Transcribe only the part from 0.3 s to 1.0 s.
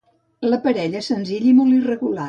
L'aparell